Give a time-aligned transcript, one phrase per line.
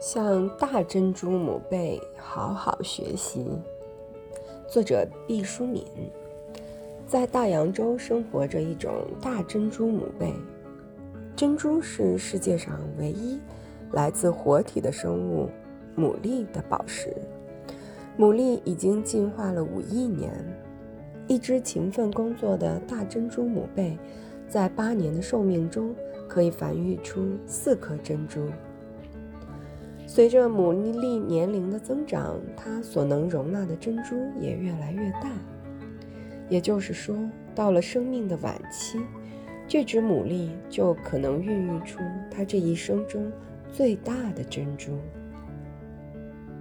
[0.00, 3.44] 向大珍珠母贝好好学习。
[4.68, 5.84] 作者毕淑敏。
[7.04, 10.32] 在大洋洲生活着一种大珍珠母贝。
[11.34, 13.40] 珍珠是世界上唯一
[13.90, 15.48] 来自活体的生物
[15.96, 17.12] 牡蛎的宝石。
[18.16, 20.32] 牡蛎已经进化了五亿年。
[21.26, 23.98] 一只勤奋工作的大珍珠母贝，
[24.48, 25.92] 在八年的寿命中
[26.28, 28.46] 可以繁育出四颗珍珠。
[30.10, 35.30] 随着牡蛎年龄的增长，它所能容纳的珍珠也越来越大。
[36.48, 37.14] 也就是说，
[37.54, 38.98] 到了生命的晚期，
[39.68, 41.98] 这只牡蛎就可能孕育出
[42.30, 43.30] 它这一生中
[43.70, 44.92] 最大的珍珠。